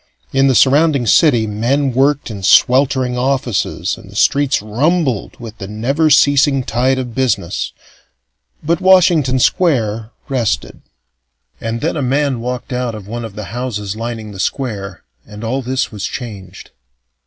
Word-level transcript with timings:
In 0.33 0.47
the 0.47 0.55
surrounding 0.55 1.05
city, 1.05 1.45
men 1.45 1.91
worked 1.93 2.31
in 2.31 2.41
sweltering 2.41 3.19
offices 3.19 3.99
and 3.99 4.09
the 4.09 4.15
streets 4.15 4.59
rumbled 4.59 5.39
with 5.39 5.59
the 5.59 5.67
never 5.67 6.09
ceasing 6.09 6.63
tide 6.63 6.97
of 6.97 7.13
business 7.13 7.71
but 8.63 8.81
Washington 8.81 9.37
Square 9.37 10.09
rested. 10.27 10.81
And 11.59 11.81
then 11.81 11.95
a 11.95 12.01
man 12.01 12.39
walked 12.41 12.73
out 12.73 12.95
of 12.95 13.07
one 13.07 13.23
of 13.23 13.35
the 13.35 13.43
houses 13.53 13.95
lining 13.95 14.31
the 14.31 14.39
square, 14.39 15.03
and 15.27 15.43
all 15.43 15.61
this 15.61 15.91
was 15.91 16.05
changed. 16.05 16.71